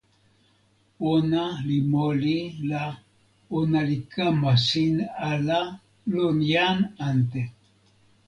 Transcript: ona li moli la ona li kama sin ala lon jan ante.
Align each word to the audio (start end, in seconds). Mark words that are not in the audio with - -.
ona 1.11 1.43
li 1.67 1.77
moli 1.91 2.37
la 2.69 2.83
ona 3.59 3.79
li 3.89 3.97
kama 4.13 4.51
sin 4.67 4.95
ala 5.29 5.59
lon 6.13 6.37
jan 6.51 6.77
ante. 7.07 7.41